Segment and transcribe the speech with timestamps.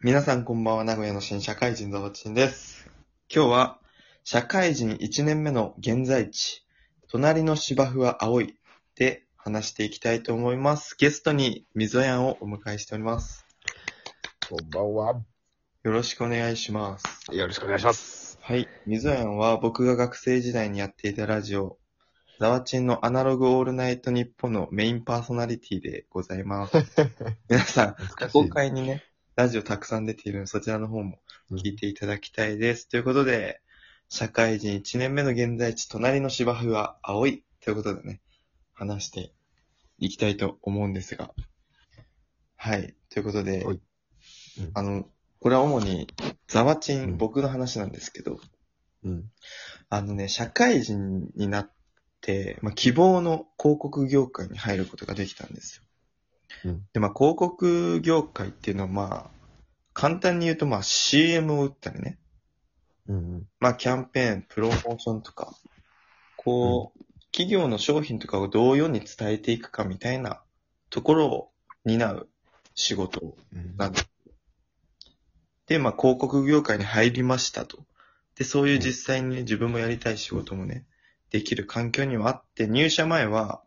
[0.00, 2.88] 皆さんこんばんは、名古屋の新社会人ザワチンです。
[3.34, 3.80] 今日は、
[4.22, 6.64] 社会人1年目の現在地、
[7.08, 8.54] 隣の芝生は青い
[8.94, 10.94] で話していきたいと思います。
[10.96, 13.44] ゲストに水やんをお迎えしております。
[14.48, 15.20] こんばんは。
[15.82, 17.04] よろしくお願いします。
[17.32, 18.38] よろしくお願いします。
[18.40, 18.68] はい。
[18.86, 21.76] 水やんは僕が学生時代にやっていたラジオ、
[22.38, 26.76] ザワチンのアナログオールナイトニッポンのメインパーソナリティでございます。
[27.50, 27.96] 皆さん、
[28.32, 29.02] 公開にね、
[29.38, 31.20] ラジオたくさん出ているので、そちらの方も
[31.52, 32.88] 聞いていただきたいです。
[32.88, 33.60] ということで、
[34.08, 37.44] 社会人1年目の現在地、隣の芝生は青い。
[37.60, 38.20] ということでね、
[38.74, 39.30] 話して
[39.98, 41.30] いきたいと思うんですが。
[42.56, 42.96] はい。
[43.10, 46.08] ということで、はいうんあの、これは主に、
[46.48, 48.40] ザワチン、うん僕の話なんですけど、
[49.04, 49.30] うん。
[49.88, 51.70] あのね、社会人になっ
[52.22, 55.82] て、まあ、希望の広告業界に入ることができたんですよ。
[56.64, 59.37] うんで、まあ、広告業界っていうのは、まあ、
[59.98, 62.20] 簡単に言うと、まあ、CM を打ったりね。
[63.08, 63.48] うん。
[63.58, 65.52] まあ、キャンペーン、プロモーションとか、
[66.36, 70.40] こう、企業の商品とかをどう世に伝えていくかみたいな
[70.88, 71.50] ところを
[71.84, 72.28] 担う
[72.76, 73.76] 仕事うん。
[73.76, 74.08] なんです。
[75.66, 77.84] で、まあ、広告業界に入りましたと。
[78.36, 80.86] で、そういう実際にね、自分もやりたい仕事もね、
[81.30, 83.64] できる環境にはあって、入社前は、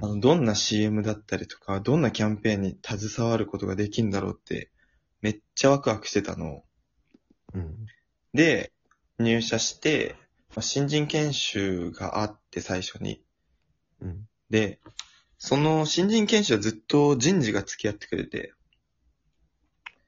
[0.00, 4.71] あの、どんな CM だったりとか、どんなキャンペーンに携わることができるんだろうって、
[5.22, 6.64] めっちゃワクワクしてたの。
[7.54, 7.86] うん。
[8.34, 8.72] で、
[9.18, 10.16] 入社して、
[10.50, 13.22] まあ、新人研修があって最初に。
[14.00, 14.28] うん。
[14.50, 14.80] で、
[15.38, 18.52] その新人研修はずっと人事が付き合ってくれて、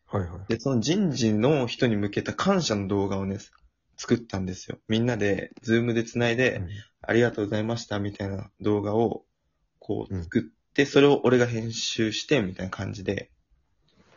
[0.07, 0.41] はいはい。
[0.49, 3.39] で、その人事の人に向けた感謝の動画をね、
[3.97, 4.79] 作ったんですよ。
[4.89, 6.63] みんなで、ズームで繋いで、
[7.03, 9.25] ありがとうございましたみたいな動画を、
[9.79, 10.43] こううん作っ
[10.73, 13.31] て、それを俺が編集して、みたいな感じで、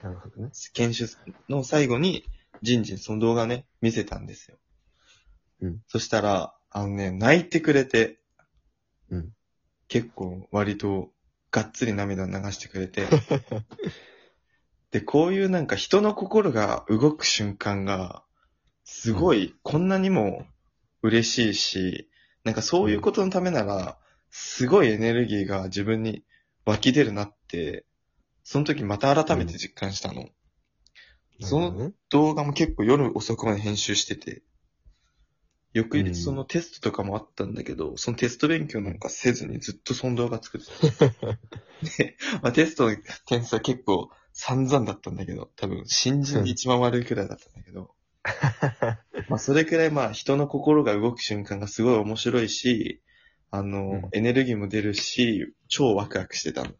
[0.04, 0.52] なるほどね。
[0.74, 1.18] 研修
[1.50, 2.26] の最後に
[2.62, 4.58] 人事にその動画をね、見せたんですよ。
[5.62, 8.20] うんそしたら、あのね、泣いてくれて、
[9.10, 9.30] うん。
[9.88, 11.12] 結構割と
[11.52, 13.08] がっつり涙を流してくれて、
[14.92, 18.24] で、こういうなんか人の心が動く瞬間が、
[18.84, 20.46] すごい、こんなにも
[21.02, 22.10] 嬉しいし、
[22.44, 23.98] なんかそういうことのためなら、
[24.30, 26.24] すごいエネルギーが自分に
[26.66, 27.86] 湧き出るなって、
[28.50, 30.30] その時また改めて実感したの。
[31.42, 31.92] そのね。
[32.10, 34.42] 動画も結構夜遅くまで編集してて、
[35.74, 41.08] 翌うん日そのテストとかもあったんだけど、そのテスト勉強なんかせずにずっとその動画作ってた。
[41.98, 47.96] で、まあ、テストの点数は結構散々だったんだけど、多分新人で一番悪いくらいだったんだけど、
[49.28, 53.02] まあそれくらいまあ人の心が動く瞬間がすごい面白いし、
[53.52, 56.72] あの、うんエネルギーも出るし、超ワクワクしてたの。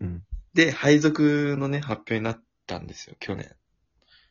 [0.00, 0.24] うん。
[0.54, 3.54] で、配属のね、発表になったんですよ、去年。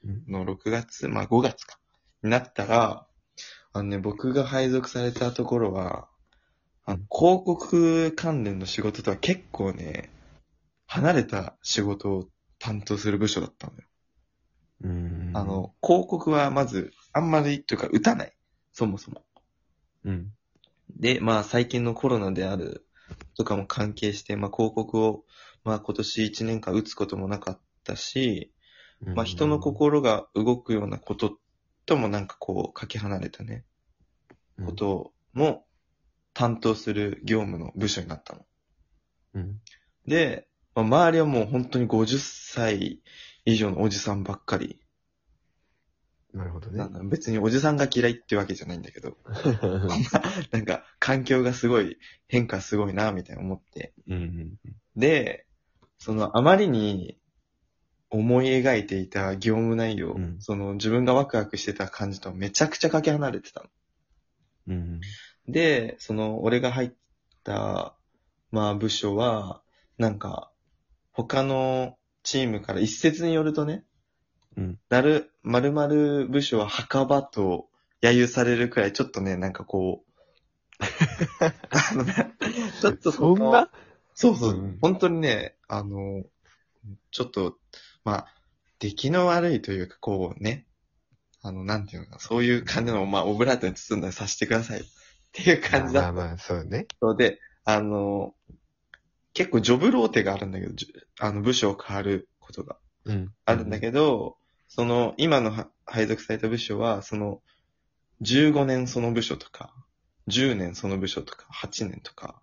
[0.03, 0.23] うん。
[0.27, 1.79] の6月、まあ5月か。
[2.23, 3.07] になったら、
[3.73, 6.09] あのね、僕が配属されたところは、
[6.85, 10.09] あの広告関連の仕事とは結構ね、
[10.87, 13.83] 離れた仕事を担当する部署だったのよ。
[14.81, 15.31] うん。
[15.33, 18.33] あ、の、広告はまず、あんまり、というか、打たない。
[18.71, 19.23] そもそも。
[20.05, 20.33] うん。
[20.97, 22.87] で、まあ最近のコロナである
[23.37, 25.25] とかも関係して、まあ広告を、
[25.63, 28.51] まあ今年1年間打つこともなかったし、
[29.01, 31.37] まあ人の心が動くようなこと
[31.85, 33.65] ともなんかこう、かけ離れたね、
[34.57, 35.65] うんことも
[36.33, 38.45] 担当する業務の部署になったの。
[39.35, 39.61] うん。
[40.05, 43.01] で、まあ、周りはもう本当に50歳
[43.45, 44.79] 以上のおじさんばっかり。
[46.33, 46.93] なるほどねなん。
[46.93, 49.17] だ別におじさんが嫌いってわけじゃないんだけど、
[50.51, 51.97] なんか環境がすごい、
[52.27, 53.93] 変化すごいな、みたいな思って。
[54.07, 54.59] うん。
[54.95, 55.47] で、
[55.99, 57.17] そのあまりに
[58.09, 63.69] 思い描いていた業務内容、うんその自分がワクワクしてた感じとはめちゃくちゃかけ離れてたの。
[64.69, 65.01] うん。
[65.47, 66.91] で、その俺が入っ
[67.43, 67.95] た、
[68.51, 69.61] まあ部署は、
[69.97, 70.51] なんか、
[71.11, 73.83] 他のチームから一説によるとね、
[74.57, 74.79] うん。
[74.89, 77.67] なる、〇〇部署は墓場と
[78.01, 80.09] 揶揄されるくらい、ちょっとね、なんかこう、
[81.69, 82.31] あのね、
[82.81, 83.69] ちょっとそんのな
[84.19, 86.25] そうそう、うん本当にね、あの、
[87.09, 87.55] ちょっと、
[88.03, 88.27] まあ、
[88.79, 90.65] 出来の悪いというか、こうね、
[91.41, 94.81] あの、なんていうのかな、そういう感じの、まあ、オブラートに包んだりさせてください。
[94.81, 94.83] っ
[95.31, 96.87] ていう感じだったまあまあ、そうね。
[97.01, 98.35] ので、あの、
[99.33, 102.75] 結構ジョブローテがあるんだけど、じゅあの、部署を変わることが
[103.05, 103.33] うん。
[103.45, 104.35] あるんだけど、
[104.67, 107.41] その、今のは配属された部署は、その、
[108.21, 109.73] 15年その部署とか、
[110.27, 112.41] 10年その部署とか、8年とか、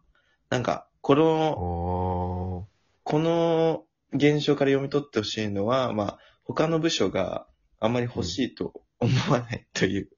[0.49, 2.67] なんか、この、お
[3.05, 7.47] この現象から読み取ってほしいのは、まあ、他の部署が
[7.79, 10.09] あんまり欲しいと思わないという。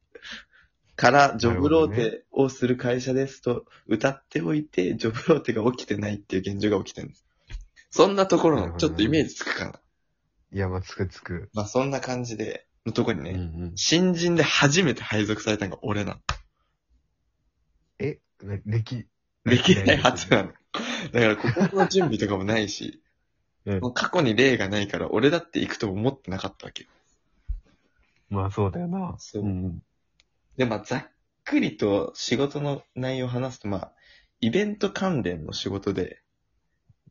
[0.96, 7.26] から、ジョブローテをする会社ですと歌っておいて、ジョブローテが起きてないっていう現状が起きてるんです。
[7.90, 9.80] そんなところの、ちょっとイメージつくかな。
[10.54, 11.50] いや、まあ、つくつく。
[11.52, 13.72] まあ、そんな感じで、のとこにね、うんうん。
[13.76, 16.20] 新人で初めて配属されたのが俺なの。
[17.98, 19.06] え、ね歴、
[19.44, 20.52] 歴代初なの。
[21.12, 23.02] だから、ここの準備とかもないし、
[23.64, 26.88] うんもう過去に例がないから、俺だって行くとも思ってなかったわけよ。
[28.30, 29.14] まあ、そうだよな。
[29.18, 29.82] そううん
[30.56, 31.06] で、まあ、ざっ
[31.44, 33.92] くりと仕事の内容を話すと、まあ、
[34.40, 36.20] イベント関連の仕事で、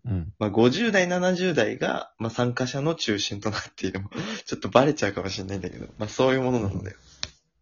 [0.06, 0.12] うん。
[0.12, 0.34] うん。
[0.40, 4.02] まあ、50代、70代が、まあ、参加者の中心となっている。
[4.46, 6.98] ちょっとバレちゃうかもしれないんだけど、まあ、そういうものなんだよ。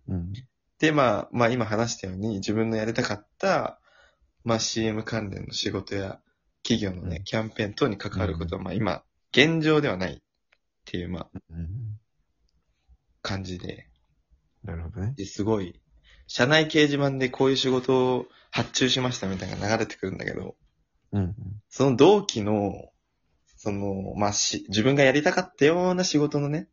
[0.09, 0.33] うん。
[0.80, 3.80] で、まあ、まあ、今話したように、自分のやりたかった、
[4.45, 6.19] まあ、CM 関連の仕事や、
[6.63, 10.18] 企業のね、うんキャンペーン等に関わることは、まあ、今、現状ではないっ
[10.86, 12.00] ていう、まあ、うん。
[13.21, 13.88] 感じで、
[14.63, 15.13] なるほどね。
[15.18, 15.81] ですごい、
[16.27, 20.56] 社内掲示板でこういう仕事を発注しましたみたいなのが流れてくるんだけど、
[21.12, 21.36] うん。
[21.69, 22.89] その同期の、
[23.57, 26.68] その、まあ、し、自分がやりたかったような仕事のね、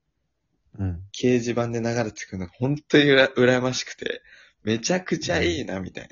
[0.78, 1.02] うん。
[1.12, 4.22] 掲示板で流れてくるのが本当にうら羨ましくて、
[4.62, 6.10] めちゃくちゃいいな、みたいな。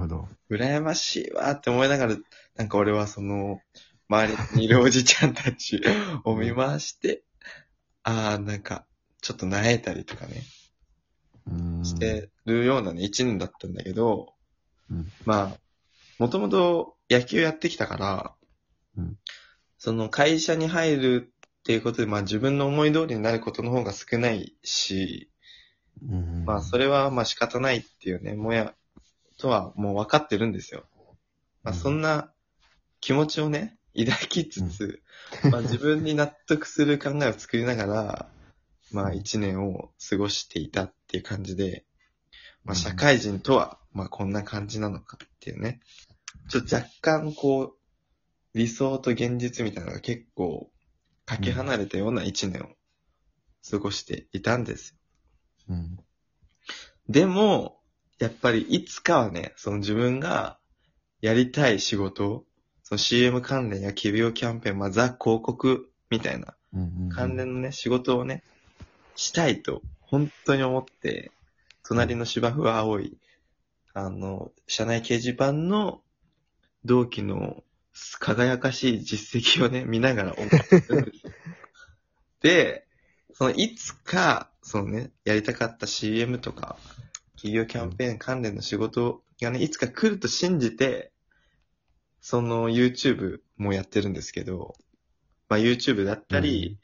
[0.00, 0.28] ほど。
[0.50, 2.16] 羨ましいわーって思いながら、
[2.56, 3.60] なんか俺はその、
[4.08, 5.80] 周りにいるおじちゃんたち
[6.24, 7.22] を見回して、
[8.02, 8.86] ああ、なんか、
[9.20, 10.42] ちょっと萎えたりとかね、
[11.46, 11.84] うん。
[11.84, 14.34] してるようなね、一年だったんだけど、
[14.90, 15.60] うんまあ、
[16.18, 18.34] もともと野球やってきたから、
[18.96, 19.18] うん
[19.82, 25.30] その会社に入るっていうことで、まあ自分の思い通りになることの方が少ないし、
[26.06, 26.44] うん。
[26.44, 28.74] まあそれはまあ仕方ないっていうね、もや、
[29.40, 30.84] とはもう分かってるんですよ。
[31.62, 32.32] まあうんそんな
[33.00, 35.02] 気持ちをね、抱きつつ、
[35.50, 38.30] まあ 自分に納得する考えを作りながら、
[38.92, 41.84] まあ一年を過ごしていたっていう感じで、
[42.64, 45.80] まあ社会人とは、まあこんな感じなのかっていうね。
[46.48, 50.70] ちょっと若干こう、理想と現実みたいなのが結構、
[51.24, 52.68] かけ離れたような一年を
[53.68, 54.96] 過ごしていたんですよ
[55.68, 55.98] うん。
[57.08, 57.79] でも、
[58.20, 60.58] やっぱりいつかはね、その自分が
[61.20, 62.44] やりたい仕事、
[62.84, 67.08] その CM 関連や企業キャンペーン、まあザ広告みたいなうん。
[67.10, 68.42] 関連のね、仕事をね、
[69.16, 71.32] したいと本当に思って、
[71.84, 73.16] 隣の芝生は青い、
[73.94, 76.02] あの、社内掲示板の
[76.84, 77.64] 同期の
[78.20, 81.32] 輝かしい実績をね、見ながら思ってるんですよ
[82.40, 82.86] で、
[83.32, 86.78] そのいつか、そのね、やりたかった CM とか、
[87.40, 91.10] 企業キャンペーン関連の仕事がね、いつか来ると信じて、
[92.20, 94.74] その YouTube もやってるんですけど、
[95.48, 96.78] まあ YouTube だったり、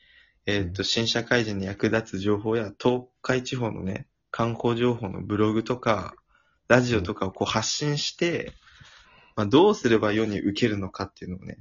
[0.47, 6.15] えっ、と、新社会人に役立つ情報や東海地方のね、観光情報のブログとか、
[6.69, 8.55] ラジオとかをこう発信して、
[9.35, 11.59] まあどうすれば世に受けるのかっていうのをね、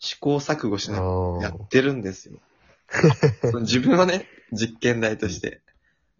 [0.00, 2.40] 試行錯誤しながらやってるんですよ。
[3.60, 5.60] 自分をね、実験台として。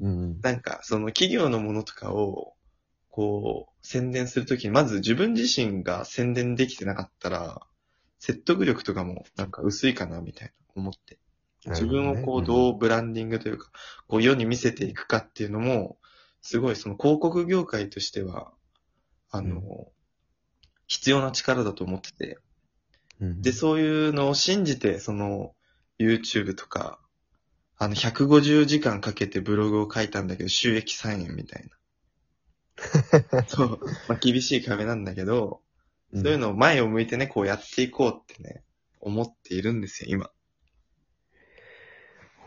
[0.01, 0.41] うん。
[0.41, 2.55] なんか、その企業のものとかを、
[3.11, 7.67] こう、宣伝するときに、まず自分自身が宣伝できてなかったら、
[8.19, 11.19] 説得力とかもなんか薄いかな、みたいな思って。
[11.67, 13.71] 自分をこう、どうブランディングというか、
[14.07, 15.99] こう、世に見せていくかっていうのも、
[16.41, 18.53] すごいその広告業界としては、
[19.31, 19.93] あの、う
[20.87, 22.39] 必要な力だと思ってて。
[23.21, 23.43] うん。
[23.43, 25.55] で、そういうのを信じて、その、
[25.99, 27.01] YouTube とか、
[27.79, 31.65] あの、150時間かけてブログを書いたんだけど、収益3円みたい
[33.27, 33.45] な。
[33.47, 33.81] そう。
[34.09, 35.63] まあ、厳しい壁なんだけど、
[36.13, 38.63] うん、そういうのを前を向いてね、こうやっていこうってね、
[39.01, 40.31] 思っているんですよ、今。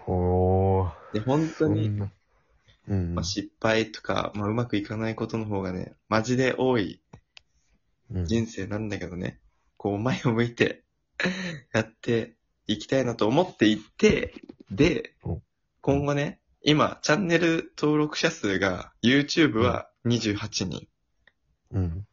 [0.05, 1.13] ほー。
[1.13, 1.88] で、本当に。
[2.88, 3.15] うん。
[3.15, 7.01] まあ、失敗とか、まあ、うまくいかないことの方がね、マジで多い
[8.13, 9.39] うん人生なんだけどね、
[9.77, 10.83] こう前を向いて
[11.73, 12.35] やって
[12.67, 14.33] いきたいなと思っていて、
[14.71, 15.41] でお、
[15.81, 20.87] 今後ね、今、チャンネル登録者数が、YouTube は28人。
[21.71, 22.07] うん。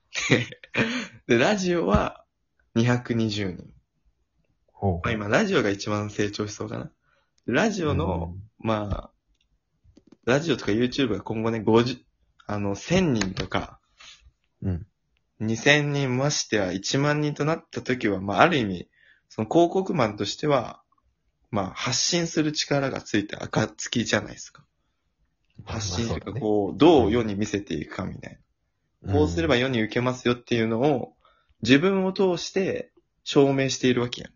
[1.29, 2.25] で、ラジオは
[2.75, 3.71] 220人。
[4.73, 5.01] ほう。
[5.05, 6.91] まあ、今、ラジオが一番成長しそうかな。
[7.47, 9.11] ラジオの、まあ、
[10.25, 12.01] ラジオとか YouTube が今後ね、50、
[12.47, 13.79] あの、1000人とか、
[14.63, 14.87] うん。
[15.41, 18.89] 2000人ましては1万人となった時は、まあ、ある意味、
[19.29, 20.83] その広告マンとしては、
[21.51, 24.65] まあ、発信する力がついた暁じゃないですか。
[25.65, 28.39] 発信というか、こう、どう世に見せていくかみたい
[29.03, 29.13] な。
[29.13, 31.15] こうすれば世に受けますよっていうのを、
[31.63, 32.93] 自分を通して
[33.25, 34.33] 証明しているわけやん。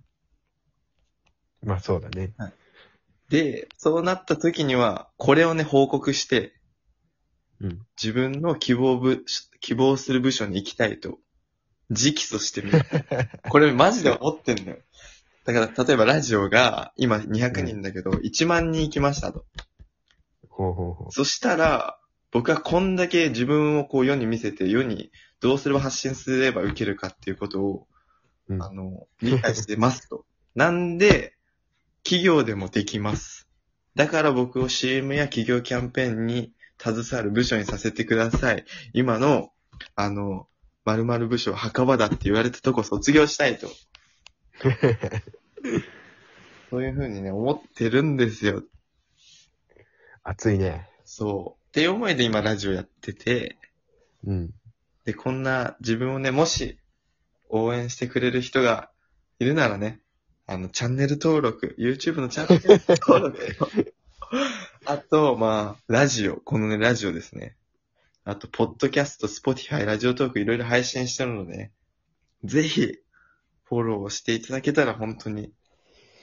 [1.68, 2.32] まあそうだね。
[3.28, 6.54] で、そうなった時には、これをね、報告して、
[7.60, 7.86] うん。
[7.96, 9.24] 自分の希望部、
[9.60, 11.18] 希望する部署に行きたいと、
[11.90, 12.82] 直訴してみる。
[13.48, 14.78] これマジで思ってんのよ。
[15.44, 19.44] だから、例えばラジオが、今200人だけど、1万人行きましたと。
[20.48, 21.98] ほうほうほそしたら、
[22.30, 27.86] 僕はこんだけ自分をこう世に見せて、世にどうすれば発信すれば受けるかっていうことを、
[28.48, 28.54] う。
[28.54, 28.70] うんあ。
[28.72, 30.24] の、理解してますと。
[30.54, 31.34] なんで、
[32.04, 33.48] 企業でもできます。
[33.94, 38.64] だから僕を CM や企業キャンペーンに携わる部署にさせてください。
[38.92, 39.52] 今の、
[39.94, 40.48] あの、
[40.84, 43.68] 〇〇部署は墓場だって言われたとこ卒業したいと。
[46.70, 48.62] そういうふうにね、思ってるんですよ。
[50.22, 50.88] 熱いね。
[51.04, 51.62] そう。
[51.68, 53.58] っていう思いで今ラジオやってて、
[54.24, 54.54] うん。
[55.04, 56.78] で、こんな自分をね、もし
[57.48, 58.90] 応援してくれる人が
[59.38, 60.00] いるならね、
[60.46, 63.94] あの、チャンネル登録、YouTube のチャンネル登録
[64.86, 67.56] あと、まあ、ラジオ、このね、ラジオですね。
[68.24, 71.72] あと、ポッドキャスト、 Spotify、Radiotalk いろいろ配信してるので、ね、
[72.44, 72.98] ぜひ、
[73.72, 75.50] フォローしていただけたら本当に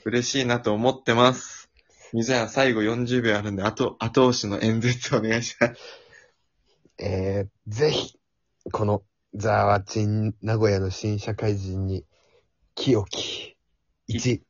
[0.05, 1.71] 嬉しいなと思ってます。
[2.13, 5.73] 水谷最後40秒あるんで、あと、後押しの演説お願いします。
[6.99, 8.19] えー、ぜひ、
[8.71, 9.01] この、
[9.33, 12.05] ザワチン名古屋の新社会人に、
[12.75, 13.57] 清き、
[14.09, 14.41] 1、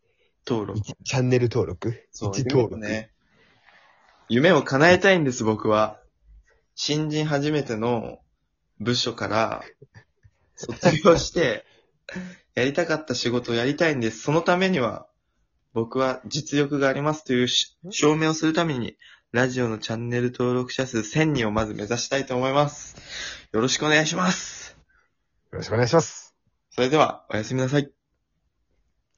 [0.46, 0.82] 登録。
[0.82, 2.06] 1チャンネル登録？
[2.12, 2.78] そう、1登録。
[2.78, 3.12] ね。
[4.28, 6.02] 夢を叶えたいんです、僕は。
[6.76, 8.20] 新人初めての
[8.82, 9.64] 部署から
[10.58, 11.66] 卒業して、
[12.60, 14.20] やりたかった仕事をやりたいんです。
[14.22, 15.08] そのためには、
[15.74, 18.98] 僕は実力がありますというし証明をするために、
[19.32, 22.98] ラジオのチャンネル登録者数1000人をまず目指したいと思います。
[23.54, 24.76] よろしくお願いします。
[25.52, 26.36] よろしくお願いします。
[26.72, 27.99] それでは、おやすみなさい。